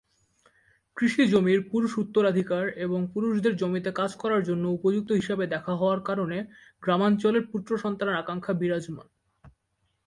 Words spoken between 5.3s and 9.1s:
দেখা হওয়ার কারণে গ্রামাঞ্চলে পুত্র সন্তানের আকাঙ্খা বিরাজমান।